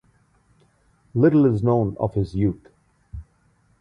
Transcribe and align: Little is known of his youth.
Little 1.13 1.45
is 1.45 1.61
known 1.61 1.95
of 1.99 2.15
his 2.15 2.33
youth. 2.33 2.69